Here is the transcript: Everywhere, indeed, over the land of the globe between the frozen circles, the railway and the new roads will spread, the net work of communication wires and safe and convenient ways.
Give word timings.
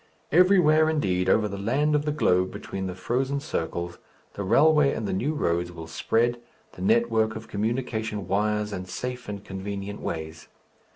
Everywhere, 0.31 0.89
indeed, 0.89 1.29
over 1.29 1.47
the 1.47 1.59
land 1.59 1.93
of 1.93 2.05
the 2.05 2.11
globe 2.11 2.51
between 2.51 2.87
the 2.87 2.95
frozen 2.95 3.39
circles, 3.39 3.99
the 4.33 4.41
railway 4.41 4.93
and 4.93 5.07
the 5.07 5.13
new 5.13 5.35
roads 5.35 5.71
will 5.71 5.85
spread, 5.85 6.39
the 6.71 6.81
net 6.81 7.11
work 7.11 7.35
of 7.35 7.47
communication 7.47 8.27
wires 8.27 8.73
and 8.73 8.89
safe 8.89 9.29
and 9.29 9.45
convenient 9.45 10.01
ways. 10.01 10.47